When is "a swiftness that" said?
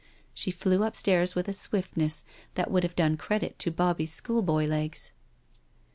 1.47-2.71